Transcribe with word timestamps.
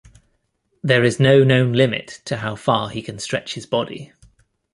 There 0.81 1.03
is 1.03 1.19
no 1.19 1.43
known 1.43 1.73
limit 1.73 2.21
to 2.25 2.37
how 2.37 2.55
far 2.55 2.89
he 2.89 3.03
can 3.03 3.19
stretch 3.19 3.53
his 3.53 3.67
body. 3.67 4.13